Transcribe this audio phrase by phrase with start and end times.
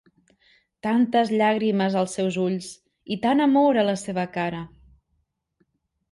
[0.85, 2.69] Tantes llàgrimes als seus ulls,
[3.15, 4.63] i tant amor a la seva cara.